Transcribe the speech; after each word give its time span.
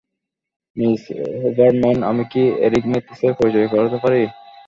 Miss 0.77 1.01
Hubermann, 1.41 1.97
আমি 2.09 2.23
কি 2.31 2.43
Eric 2.65 2.83
ম্যাথিসের 2.91 3.33
পরিচয় 3.39 3.67
করাতে 3.73 3.97
পারি? 4.03 4.21